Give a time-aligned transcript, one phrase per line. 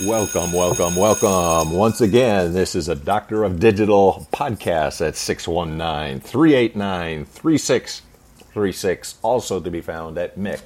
[0.00, 1.70] Welcome, welcome, welcome.
[1.70, 9.18] Once again, this is a Doctor of Digital podcast at 619 389 3636.
[9.20, 10.62] Also to be found at Mick,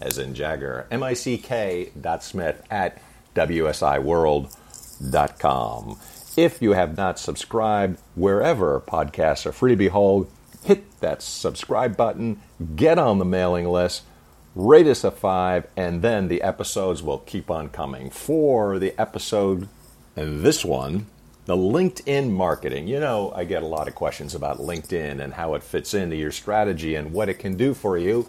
[0.00, 3.02] as in Jagger, M I C K dot Smith at
[3.34, 5.98] WSIWorld.com.
[6.36, 10.30] If you have not subscribed wherever podcasts are free to behold,
[10.62, 12.40] hit that subscribe button,
[12.76, 14.04] get on the mailing list
[14.54, 18.10] rate us a five, and then the episodes will keep on coming.
[18.10, 19.68] For the episode,
[20.14, 21.06] this one,
[21.48, 22.88] the LinkedIn marketing.
[22.88, 26.14] You know, I get a lot of questions about LinkedIn and how it fits into
[26.14, 28.28] your strategy and what it can do for you.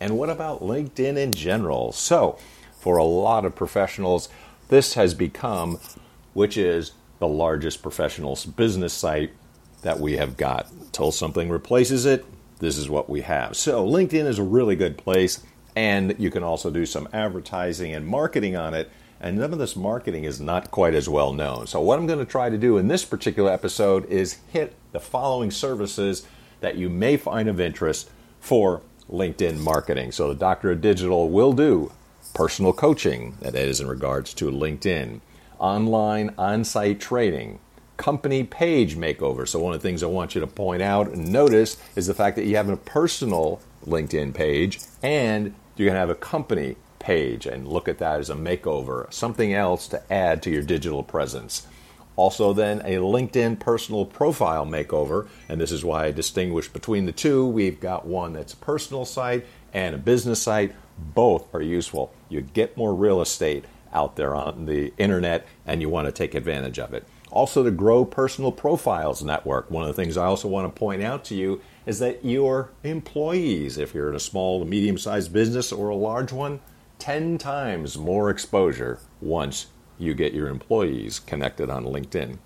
[0.00, 1.92] And what about LinkedIn in general?
[1.92, 2.38] So,
[2.80, 4.28] for a lot of professionals,
[4.68, 5.78] this has become,
[6.34, 9.30] which is the largest professional business site
[9.82, 10.70] that we have got.
[10.72, 12.24] Until something replaces it,
[12.58, 13.56] this is what we have.
[13.56, 15.40] So, LinkedIn is a really good place
[15.76, 18.90] and you can also do some advertising and marketing on it.
[19.20, 21.66] And none of this marketing is not quite as well known.
[21.66, 25.00] So, what I'm going to try to do in this particular episode is hit the
[25.00, 26.26] following services
[26.60, 28.10] that you may find of interest
[28.40, 30.12] for LinkedIn marketing.
[30.12, 31.92] So, the Doctor of Digital will do
[32.34, 35.20] personal coaching, that is in regards to LinkedIn,
[35.58, 37.58] online on site training,
[37.96, 39.48] company page makeover.
[39.48, 42.14] So, one of the things I want you to point out and notice is the
[42.14, 47.46] fact that you have a personal LinkedIn page and you can have a company page
[47.46, 51.66] and look at that as a makeover, something else to add to your digital presence.
[52.16, 57.12] Also, then a LinkedIn personal profile makeover, and this is why I distinguish between the
[57.12, 57.46] two.
[57.46, 60.74] We've got one that's a personal site and a business site.
[60.98, 62.12] Both are useful.
[62.30, 66.34] You get more real estate out there on the internet, and you want to take
[66.34, 67.06] advantage of it.
[67.30, 69.70] Also, the Grow Personal Profiles Network.
[69.70, 72.70] One of the things I also want to point out to you is that your
[72.82, 76.60] employees, if you're in a small to medium sized business or a large one,
[76.98, 79.66] 10 times more exposure once
[79.98, 82.38] you get your employees connected on LinkedIn.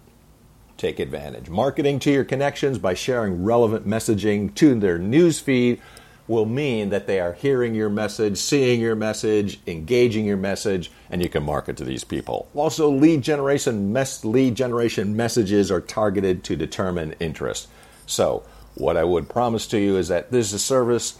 [0.77, 1.49] Take advantage.
[1.49, 5.81] Marketing to your connections by sharing relevant messaging to their newsfeed
[6.27, 11.21] will mean that they are hearing your message, seeing your message, engaging your message, and
[11.21, 12.49] you can market to these people.
[12.55, 17.69] Also, lead generation mes- lead generation messages are targeted to determine interest.
[18.07, 18.45] So,
[18.81, 21.19] what I would promise to you is that this service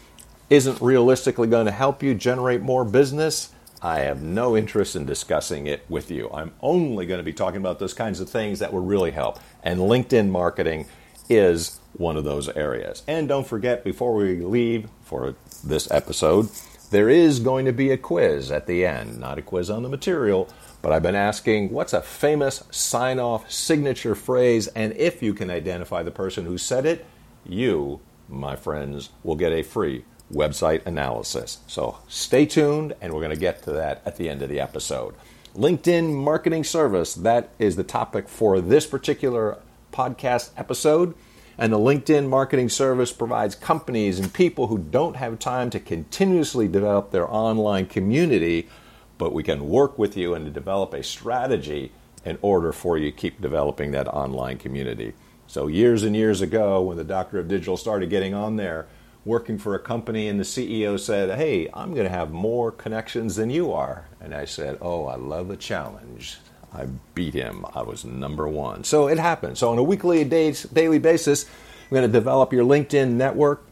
[0.49, 3.53] isn't realistically going to help you generate more business.
[3.83, 6.31] I have no interest in discussing it with you.
[6.33, 9.39] I'm only going to be talking about those kinds of things that will really help.
[9.63, 10.87] And LinkedIn marketing
[11.29, 13.03] is one of those areas.
[13.07, 16.49] And don't forget, before we leave for this episode,
[16.91, 19.19] there is going to be a quiz at the end.
[19.19, 20.49] Not a quiz on the material,
[20.83, 25.51] but I've been asking what's a famous sign off signature phrase, and if you can
[25.51, 27.07] identify the person who said it,
[27.45, 31.59] you, my friends, will get a free website analysis.
[31.67, 34.61] So stay tuned, and we're going to get to that at the end of the
[34.61, 35.15] episode.
[35.57, 39.59] LinkedIn Marketing Service, that is the topic for this particular
[39.93, 41.15] podcast episode.
[41.59, 46.69] And the LinkedIn Marketing Service provides companies and people who don't have time to continuously
[46.69, 48.69] develop their online community,
[49.19, 51.93] but we can work with you and develop a strategy
[52.25, 55.13] in order for you to keep developing that online community.
[55.51, 58.87] So, years and years ago, when the Doctor of Digital started getting on there,
[59.25, 63.35] working for a company, and the CEO said, Hey, I'm going to have more connections
[63.35, 64.07] than you are.
[64.21, 66.39] And I said, Oh, I love a challenge.
[66.73, 67.67] I beat him.
[67.75, 68.85] I was number one.
[68.85, 69.59] So it happened.
[69.59, 73.67] So, on a weekly, daily basis, I'm going to develop your LinkedIn network,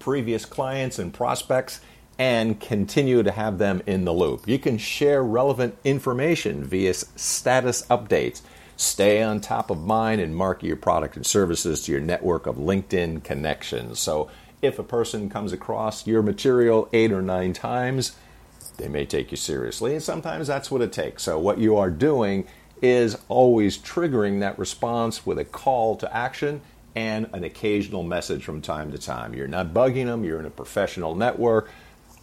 [0.00, 1.78] previous clients and prospects,
[2.18, 4.48] and continue to have them in the loop.
[4.48, 8.40] You can share relevant information via status updates
[8.76, 12.56] Stay on top of mind and market your product and services to your network of
[12.56, 13.98] LinkedIn connections.
[13.98, 18.16] So if a person comes across your material eight or nine times,
[18.76, 19.94] they may take you seriously.
[19.94, 21.22] And sometimes that's what it takes.
[21.22, 22.46] So what you are doing
[22.82, 26.60] is always triggering that response with a call to action
[26.94, 29.34] and an occasional message from time to time.
[29.34, 31.70] You're not bugging them, you're in a professional network,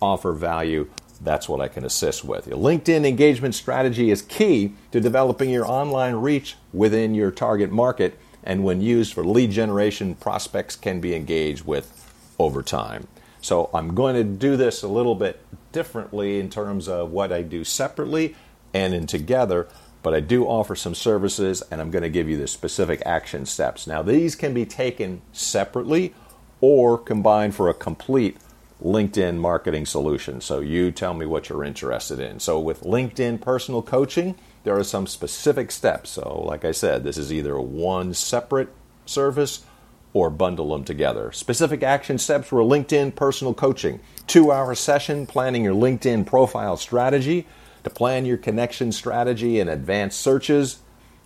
[0.01, 0.89] offer value,
[1.23, 2.47] that's what I can assist with.
[2.47, 8.17] Your LinkedIn engagement strategy is key to developing your online reach within your target market,
[8.43, 11.99] and when used for lead generation, prospects can be engaged with
[12.39, 13.07] over time.
[13.41, 17.41] So I'm going to do this a little bit differently in terms of what I
[17.41, 18.35] do separately
[18.73, 19.67] and in together,
[20.01, 23.45] but I do offer some services and I'm going to give you the specific action
[23.45, 23.85] steps.
[23.85, 26.13] Now, these can be taken separately
[26.61, 28.37] or combined for a complete
[28.81, 30.41] LinkedIn marketing solution.
[30.41, 32.39] So you tell me what you're interested in.
[32.39, 36.11] So with LinkedIn personal coaching, there are some specific steps.
[36.11, 38.69] So, like I said, this is either one separate
[39.05, 39.65] service
[40.13, 41.31] or bundle them together.
[41.31, 47.45] Specific action steps for LinkedIn personal coaching two hour session planning your LinkedIn profile strategy,
[47.83, 50.79] to plan your connection strategy and advanced searches,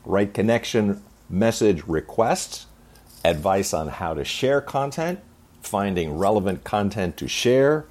[0.06, 2.66] write connection message requests,
[3.24, 5.20] advice on how to share content,
[5.62, 7.86] finding relevant content to share,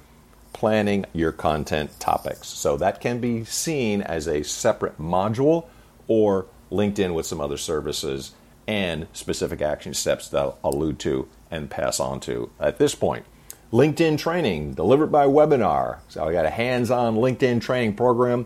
[0.53, 2.47] planning your content topics.
[2.47, 5.65] So that can be seen as a separate module
[6.07, 8.33] or linked in with some other services
[8.67, 13.25] and specific action steps that I'll allude to and pass on to at this point.
[13.71, 15.99] LinkedIn training delivered by webinar.
[16.07, 18.45] So I got a hands-on LinkedIn training program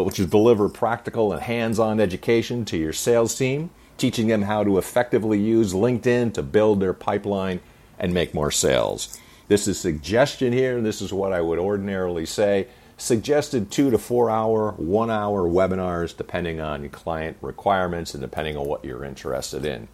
[0.00, 3.68] which is deliver practical and hands-on education to your sales team,
[3.98, 7.60] teaching them how to effectively use LinkedIn to build their pipeline
[8.02, 9.18] and make more sales.
[9.48, 10.78] This is suggestion here.
[10.82, 12.66] This is what I would ordinarily say.
[12.98, 18.66] Suggested two to four hour, one hour webinars, depending on client requirements and depending on
[18.66, 19.88] what you're interested in.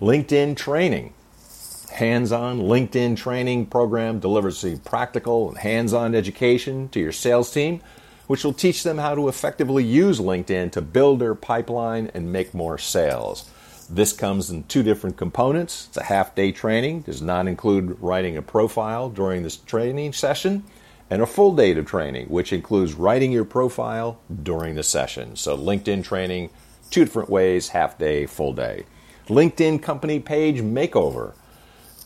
[0.00, 1.14] LinkedIn training
[1.92, 7.52] hands on LinkedIn training program delivers the practical and hands on education to your sales
[7.52, 7.80] team,
[8.26, 12.54] which will teach them how to effectively use LinkedIn to build their pipeline and make
[12.54, 13.48] more sales.
[13.94, 15.88] This comes in two different components.
[15.88, 20.64] It's a half day training, does not include writing a profile during this training session,
[21.10, 25.36] and a full day of training, which includes writing your profile during the session.
[25.36, 26.48] So, LinkedIn training,
[26.90, 28.86] two different ways half day, full day.
[29.26, 31.34] LinkedIn company page makeover.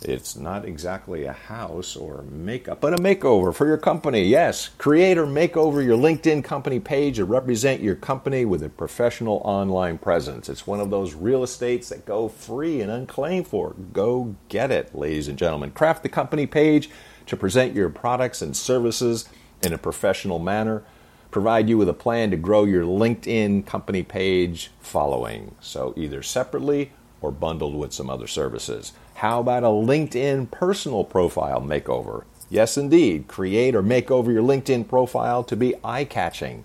[0.03, 4.25] It's not exactly a house or makeup, but a makeover for your company.
[4.25, 8.69] Yes, create or make over your LinkedIn company page to represent your company with a
[8.69, 10.49] professional online presence.
[10.49, 13.75] It's one of those real estates that go free and unclaimed for.
[13.93, 15.71] Go get it, ladies and gentlemen.
[15.71, 16.91] Craft the company page
[17.27, 19.29] to present your products and services
[19.63, 20.85] in a professional manner.
[21.31, 25.55] Provide you with a plan to grow your LinkedIn company page following.
[25.61, 28.93] So, either separately or bundled with some other services.
[29.15, 32.25] How about a LinkedIn personal profile makeover?
[32.49, 33.27] Yes, indeed.
[33.27, 36.65] Create or make over your LinkedIn profile to be eye catching,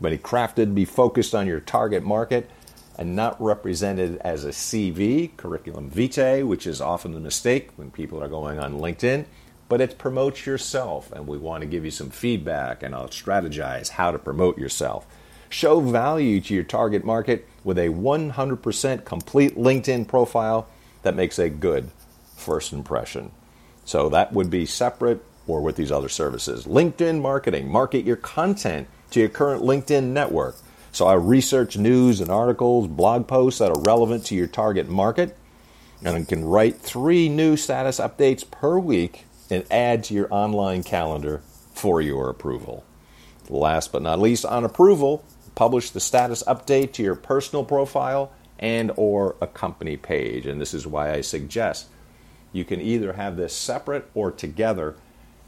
[0.00, 2.48] but it crafted be focused on your target market
[2.96, 8.22] and not represented as a CV, curriculum vitae, which is often the mistake when people
[8.22, 9.24] are going on LinkedIn.
[9.68, 13.90] But it promotes yourself, and we want to give you some feedback and I'll strategize
[13.90, 15.06] how to promote yourself.
[15.50, 20.68] Show value to your target market with a 100% complete LinkedIn profile
[21.02, 21.90] that makes a good
[22.36, 23.30] first impression.
[23.84, 26.66] So that would be separate or with these other services.
[26.66, 30.56] LinkedIn marketing, market your content to your current LinkedIn network.
[30.92, 35.36] So I research news and articles, blog posts that are relevant to your target market,
[36.04, 40.82] and I can write three new status updates per week and add to your online
[40.82, 41.40] calendar
[41.72, 42.84] for your approval.
[43.48, 45.24] Last but not least, on approval,
[45.58, 50.46] publish the status update to your personal profile and or a company page.
[50.46, 51.88] And this is why I suggest
[52.52, 54.94] you can either have this separate or together,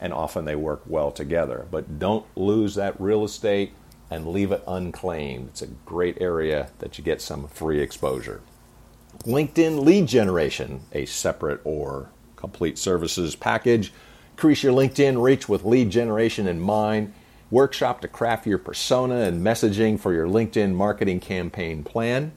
[0.00, 1.64] and often they work well together.
[1.70, 3.72] But don't lose that real estate
[4.10, 5.50] and leave it unclaimed.
[5.50, 8.40] It's a great area that you get some free exposure.
[9.20, 13.92] LinkedIn lead generation, a separate or complete services package.
[14.32, 17.14] Increase your LinkedIn reach with lead generation in mind.
[17.50, 22.30] Workshop to craft your persona and messaging for your LinkedIn marketing campaign plan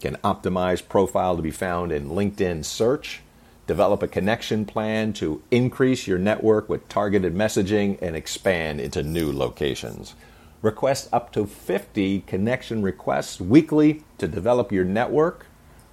[0.00, 3.20] can optimize profile to be found in LinkedIn search,
[3.66, 9.30] develop a connection plan to increase your network with targeted messaging and expand into new
[9.30, 10.14] locations.
[10.62, 15.44] Request up to 50 connection requests weekly to develop your network.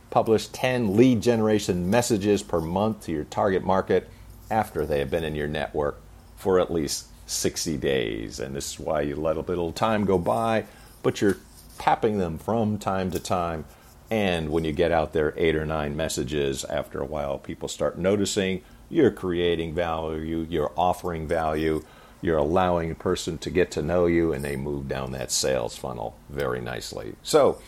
[0.10, 4.10] Publish 10 lead generation messages per month to your target market
[4.50, 6.00] after they have been in your network
[6.38, 8.39] for at least 60 days.
[8.39, 10.65] And this is why you let a little time go by,
[11.01, 11.37] but you're
[11.77, 13.65] tapping them from time to time
[14.13, 17.97] and when you get out there eight or nine messages, after a while, people start
[17.97, 21.83] noticing you're creating value, you're offering value,
[22.21, 25.75] you're allowing a person to get to know you, and they move down that sales
[25.75, 27.15] funnel very nicely.
[27.23, 27.59] So,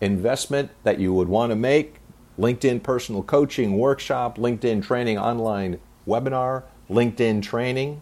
[0.00, 1.96] investment that you would want to make
[2.38, 8.00] LinkedIn personal coaching workshop, LinkedIn training online webinar, LinkedIn training,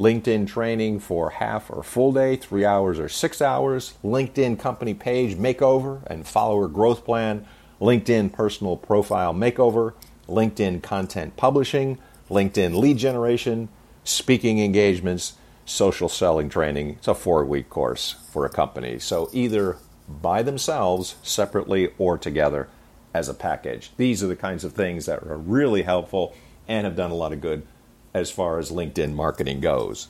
[0.00, 5.36] LinkedIn training for half or full day, three hours or six hours, LinkedIn company page
[5.36, 7.46] makeover and follower growth plan,
[7.82, 9.92] LinkedIn personal profile makeover,
[10.26, 11.98] LinkedIn content publishing,
[12.30, 13.68] LinkedIn lead generation,
[14.02, 15.34] speaking engagements,
[15.66, 16.92] social selling training.
[16.92, 18.98] It's a four week course for a company.
[18.98, 19.76] So either
[20.08, 22.68] by themselves, separately, or together
[23.12, 23.90] as a package.
[23.98, 26.34] These are the kinds of things that are really helpful
[26.66, 27.66] and have done a lot of good
[28.12, 30.08] as far as LinkedIn marketing goes.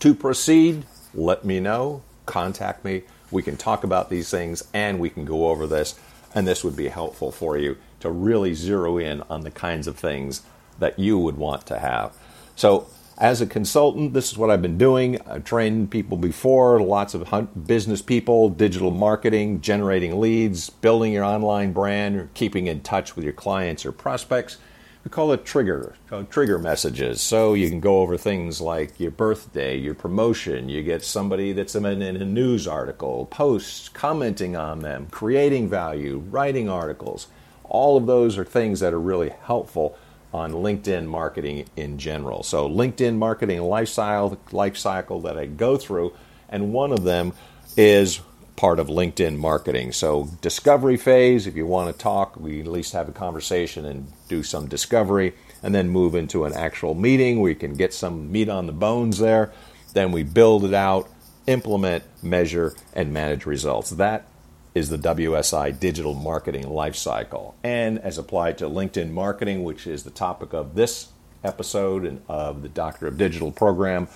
[0.00, 0.84] To proceed,
[1.14, 3.02] let me know, contact me.
[3.30, 5.98] We can talk about these things and we can go over this,
[6.34, 9.98] and this would be helpful for you to really zero in on the kinds of
[9.98, 10.42] things
[10.78, 12.16] that you would want to have.
[12.56, 12.86] So,
[13.20, 15.20] As a consultant, this is what I've been doing.
[15.28, 17.28] I've trained people before, lots of
[17.66, 23.34] business people, digital marketing, generating leads, building your online brand, keeping in touch with your
[23.34, 24.56] clients or prospects.
[25.04, 25.94] We call it trigger,
[26.28, 27.22] trigger messages.
[27.22, 31.74] So you can go over things like your birthday, your promotion, you get somebody that's
[31.74, 37.28] in a news article, posts, commenting on them, creating value, writing articles.
[37.64, 39.96] All of those are things that are really helpful
[40.34, 42.42] on LinkedIn marketing in general.
[42.42, 46.12] So, LinkedIn marketing lifestyle, life cycle that I go through,
[46.48, 47.32] and one of them
[47.76, 48.20] is
[48.60, 49.90] part of LinkedIn marketing.
[49.90, 54.12] So, discovery phase, if you want to talk, we at least have a conversation and
[54.28, 58.50] do some discovery, and then move into an actual meeting We can get some meat
[58.50, 59.50] on the bones there.
[59.94, 61.08] Then we build it out,
[61.46, 63.88] implement, measure, and manage results.
[63.88, 64.26] That
[64.74, 67.54] is the WSI digital marketing lifecycle.
[67.64, 71.08] And as applied to LinkedIn marketing, which is the topic of this
[71.42, 74.06] episode and of the Doctor of Digital program,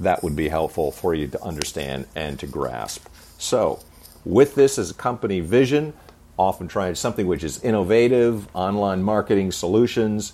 [0.00, 3.06] that would be helpful for you to understand and to grasp.
[3.42, 3.80] So,
[4.24, 5.94] with this as a company vision,
[6.38, 10.32] often trying something which is innovative, online marketing solutions.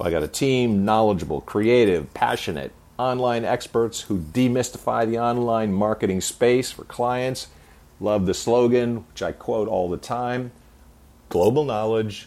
[0.00, 6.70] I got a team, knowledgeable, creative, passionate, online experts who demystify the online marketing space
[6.70, 7.48] for clients
[8.00, 10.52] Love the slogan, which I quote all the time
[11.28, 12.26] global knowledge,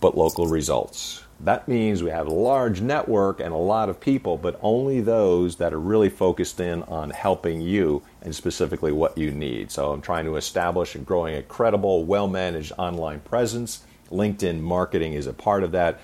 [0.00, 1.22] but local results.
[1.40, 5.56] That means we have a large network and a lot of people, but only those
[5.56, 9.70] that are really focused in on helping you and specifically what you need.
[9.70, 13.84] So I'm trying to establish and growing a credible, well managed online presence.
[14.10, 16.00] LinkedIn marketing is a part of that.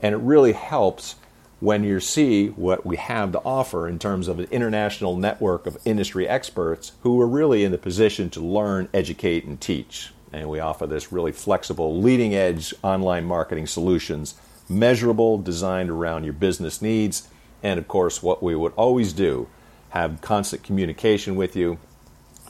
[0.00, 1.16] And it really helps
[1.60, 5.76] when you see what we have to offer in terms of an international network of
[5.84, 10.12] industry experts who are really in the position to learn, educate, and teach.
[10.32, 14.34] And we offer this really flexible, leading edge online marketing solutions,
[14.68, 17.28] measurable, designed around your business needs.
[17.62, 19.48] And of course, what we would always do
[19.90, 21.78] have constant communication with you,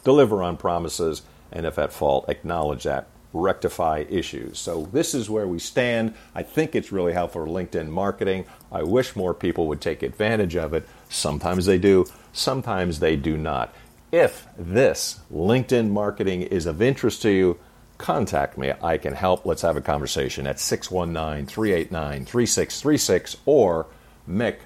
[0.04, 4.58] deliver on promises, and if at fault, acknowledge that rectify issues.
[4.58, 6.14] So this is where we stand.
[6.35, 8.47] I think it's really helpful for LinkedIn marketing.
[8.73, 10.88] I wish more people would take advantage of it.
[11.08, 13.75] Sometimes they do, sometimes they do not.
[14.11, 17.58] If this LinkedIn marketing is of interest to you,
[17.99, 18.73] contact me.
[18.83, 19.45] I can help.
[19.45, 23.87] Let's have a conversation at 619 389 3636 or
[24.28, 24.59] Mick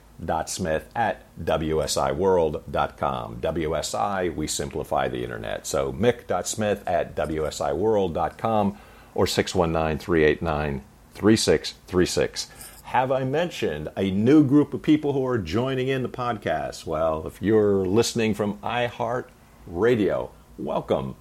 [0.47, 3.41] Smith at WSIWorld.com.
[3.41, 5.67] WSI, we simplify the internet.
[5.67, 8.79] So Mick.Smith at WSIWorld.com
[9.15, 10.85] or 619 389
[11.15, 12.49] 3636.
[12.85, 16.85] Have I mentioned a new group of people who are joining in the podcast?
[16.87, 19.25] Well, if you're listening from iHeart
[19.67, 21.17] Radio, welcome.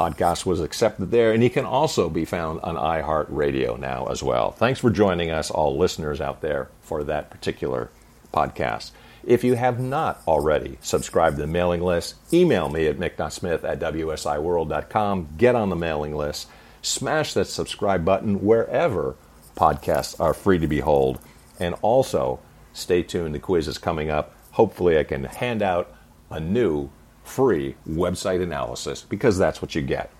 [0.00, 4.50] Podcast was accepted there, and he can also be found on iHeartRadio now as well.
[4.50, 7.90] Thanks for joining us, all listeners out there, for that particular
[8.32, 8.92] podcast.
[9.24, 13.78] If you have not already subscribed to the mailing list, email me at mick.smith at
[13.78, 15.28] wsiworld.com.
[15.36, 16.48] Get on the mailing list.
[16.80, 19.16] Smash that subscribe button wherever
[19.54, 21.18] podcasts are free to behold.
[21.58, 22.40] And also,
[22.72, 23.34] stay tuned.
[23.34, 24.34] The quiz is coming up.
[24.52, 25.92] Hopefully, I can hand out
[26.30, 26.88] a new
[27.24, 30.10] free website analysis because that's what you get.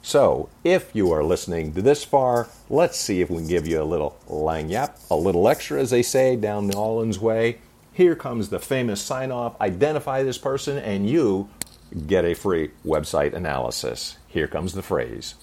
[0.00, 3.82] So, if you are listening to this far, let's see if we can give you
[3.82, 7.58] a little lagniappe, a little extra, as they say, down the Allens way.
[7.92, 11.48] Here comes the famous sign off identify this person, and you
[12.06, 14.16] get a free website analysis.
[14.28, 15.34] Here comes the phrase.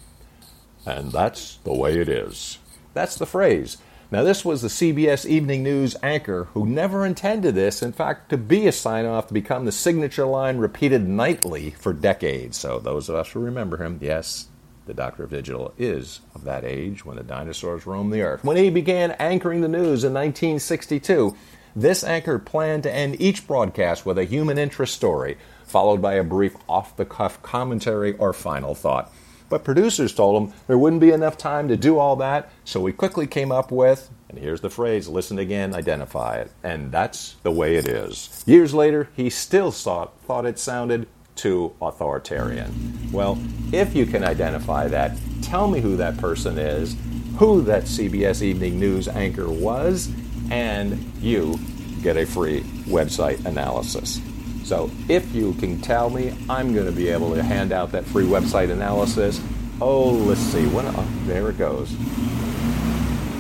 [0.86, 2.60] And that's the way it is.
[2.94, 3.78] That's the phrase.
[4.16, 8.38] Now, this was the CBS Evening News anchor who never intended this, in fact, to
[8.38, 12.56] be a sign off to become the signature line repeated nightly for decades.
[12.56, 14.48] So, those of us who remember him, yes,
[14.86, 18.46] the Doctor of Digital is of that age when the dinosaurs roamed the earth.
[18.46, 21.36] When he began anchoring the news in 1962,
[21.76, 26.24] this anchor planned to end each broadcast with a human interest story, followed by a
[26.24, 29.12] brief off the cuff commentary or final thought.
[29.50, 32.92] But producers told him there wouldn't be enough time to do all that, so we
[32.92, 36.52] quickly came up with, and here's the phrase listen again, identify it.
[36.64, 38.44] And that's the way it is.
[38.46, 43.10] Years later, he still thought, thought it sounded too authoritarian.
[43.12, 43.38] Well,
[43.72, 46.96] if you can identify that, tell me who that person is,
[47.38, 50.12] who that CBS Evening News anchor was,
[50.50, 51.60] and you
[52.02, 54.22] get a free website analysis.
[54.66, 58.04] So if you can tell me, I'm going to be able to hand out that
[58.04, 59.40] free website analysis.
[59.80, 60.66] Oh, let's see.
[60.66, 61.92] When, oh, there it goes.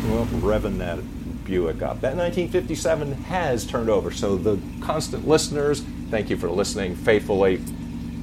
[0.08, 1.00] Well, revving that
[1.46, 2.01] Buick up.
[2.01, 4.12] That 1957 has turned over.
[4.12, 7.60] So the constant listeners, thank you for listening faithfully.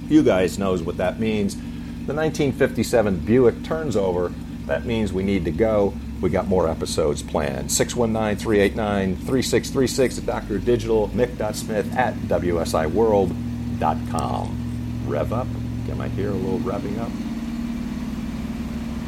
[0.08, 1.56] You guys knows what that means.
[1.56, 4.32] The 1957 Buick turns over.
[4.66, 5.92] That means we need to go.
[6.22, 7.72] We got more episodes planned.
[7.72, 10.58] 619 389 3636 at Dr.
[10.58, 15.02] Digital, Mick.Smith at WSIWorld.com.
[15.06, 15.48] Rev up.
[15.90, 17.10] Am I here a little revving up?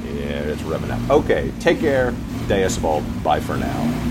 [0.05, 1.09] Yeah, it's revving up.
[1.11, 2.13] Okay, take care.
[2.49, 3.05] Deus Vult.
[3.23, 4.11] Bye for now.